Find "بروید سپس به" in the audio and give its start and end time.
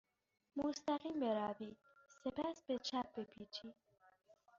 1.19-2.77